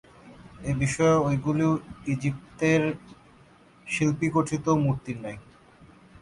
[0.61, 1.67] এ বিষয়ে ঐগুলি
[2.13, 2.81] ইজিপ্তের
[3.87, 5.39] শিল্পিগঠিত মূর্তির ন্যায়।